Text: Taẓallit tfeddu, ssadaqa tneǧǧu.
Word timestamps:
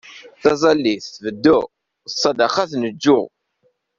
Taẓallit 0.41 1.01
tfeddu, 1.13 1.59
ssadaqa 2.11 2.63
tneǧǧu. 2.71 3.19